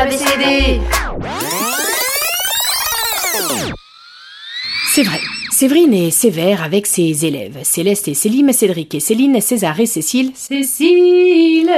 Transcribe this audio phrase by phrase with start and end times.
[0.00, 0.80] ABCD
[4.88, 5.20] C'est vrai.
[5.52, 7.58] Séverine est sévère avec ses élèves.
[7.64, 11.70] Céleste et Célim, Cédric et Céline, César et Cécile, Cécile,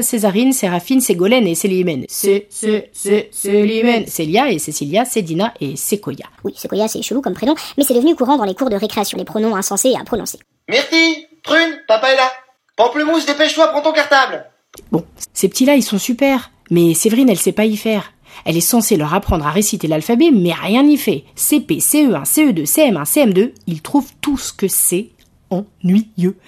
[0.00, 2.06] Césarine, Séraphine, Ségolène et Célimène.
[2.08, 4.06] Cé, Cé, Cé, Célimène.
[4.06, 6.24] Célia et Cécilia, Cédina et Séquoia.
[6.44, 9.18] Oui, Sequoia, c'est chelou comme prénom, mais c'est devenu courant dans les cours de récréation,
[9.18, 10.38] les pronoms insensés à prononcer.
[10.70, 12.32] Myrtille, Prune, papa est là.
[12.76, 14.46] Pamplemousse, dépêche-toi, prends ton cartable.
[14.90, 16.50] Bon, ces petits-là, ils sont super.
[16.72, 18.14] Mais Séverine, elle sait pas y faire.
[18.46, 21.24] Elle est censée leur apprendre à réciter l'alphabet, mais rien n'y fait.
[21.34, 25.10] CP, CE1, CE2, CM1, CM2, ils trouvent tout ce que c'est
[25.50, 26.38] ennuyeux.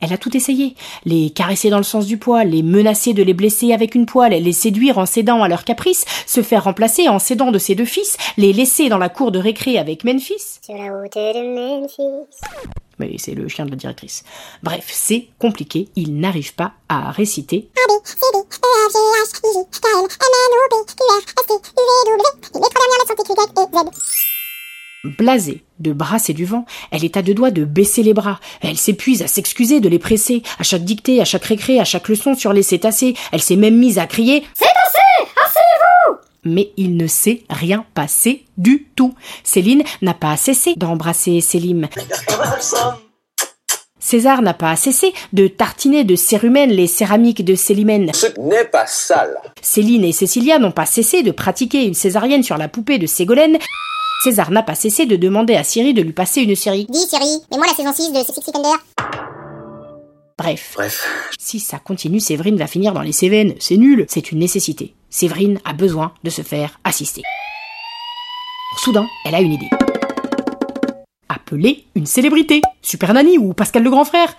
[0.00, 0.74] Elle a tout essayé.
[1.04, 4.32] Les caresser dans le sens du poil, les menacer de les blesser avec une poêle,
[4.32, 7.84] les séduire en cédant à leurs caprices, se faire remplacer en cédant de ses deux
[7.84, 10.60] fils, les laisser dans la cour de récré avec Memphis.
[10.64, 12.30] Sur la de Memphis.
[12.98, 14.24] Mais c'est le chien de la directrice.
[14.62, 17.70] Bref, c'est compliqué, ils n'arrivent pas à réciter
[25.04, 28.40] Blasée de brasser du vent, elle est à deux doigts de baisser les bras.
[28.62, 30.42] Elle s'épuise à s'excuser de les presser.
[30.58, 33.76] À chaque dictée, à chaque récré, à chaque leçon sur les cétacés, elle s'est même
[33.76, 34.44] mise à crier
[36.44, 39.14] mais il ne s'est rien passé du tout.
[39.42, 41.88] Céline n'a pas cessé d'embrasser Célim.
[43.98, 48.12] César n'a pas cessé de tartiner de cérumen les céramiques de Célimène.
[48.12, 49.34] Ce n'est pas sale.
[49.62, 53.56] Céline et Cécilia n'ont pas cessé de pratiquer une césarienne sur la poupée de Ségolène.
[54.22, 56.86] César n'a pas cessé de demander à Siri de lui passer une série.
[56.90, 58.78] Dis Siri, mets-moi la saison 6 de Six Under.
[60.36, 61.06] Bref, Bref,
[61.38, 63.54] si ça continue, Séverine va finir dans les Cévennes.
[63.60, 64.94] C'est nul, c'est une nécessité.
[65.14, 67.22] Séverine a besoin de se faire assister.
[68.78, 69.70] Soudain, elle a une idée.
[71.28, 72.62] Appeler une célébrité.
[72.82, 74.36] Super Nanny ou Pascal le grand frère.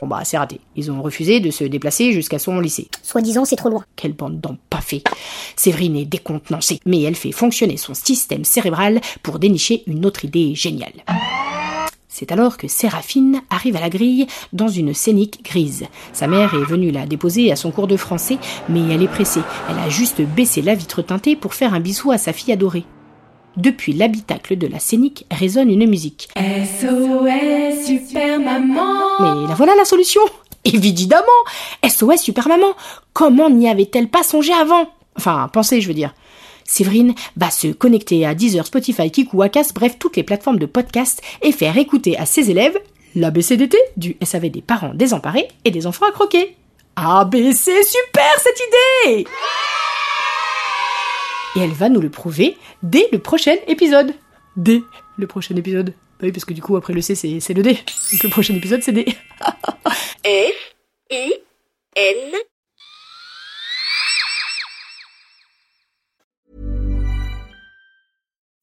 [0.00, 0.58] Bon bah c'est raté.
[0.74, 2.88] Ils ont refusé de se déplacer jusqu'à son lycée.
[3.04, 3.84] Soi-disant, c'est trop loin.
[3.94, 5.04] Quelle bande d'empaffés.
[5.54, 10.56] Séverine est décontenancée, mais elle fait fonctionner son système cérébral pour dénicher une autre idée
[10.56, 11.04] géniale.
[12.12, 15.86] C'est alors que Séraphine arrive à la grille dans une scénique grise.
[16.12, 18.38] Sa mère est venue la déposer à son cours de français,
[18.68, 19.42] mais elle est pressée.
[19.70, 22.84] Elle a juste baissé la vitre teintée pour faire un bisou à sa fille adorée.
[23.56, 26.28] Depuis l'habitacle de la scénique résonne une musique.
[26.36, 30.20] SOS Super Maman Mais la voilà la solution
[30.64, 31.22] Évidemment
[31.88, 32.74] SOS Super Maman
[33.12, 34.88] Comment n'y avait-elle pas songé avant?
[35.16, 36.12] Enfin, pensé, je veux dire.
[36.70, 41.20] Séverine va se connecter à Deezer, Spotify, Kiku, Acast, bref, toutes les plateformes de podcast
[41.42, 42.78] et faire écouter à ses élèves
[43.16, 46.56] l'ABCDT du SAV des parents désemparés et des enfants à croquer.
[46.94, 48.60] ABC, super cette
[49.08, 49.26] idée
[51.56, 54.14] Et elle va nous le prouver dès le prochain épisode.
[54.56, 54.80] Dès
[55.16, 55.92] le prochain épisode.
[56.20, 57.78] Bah oui, parce que du coup, après le C, c'est le D.
[58.12, 59.06] Donc le prochain épisode, c'est D.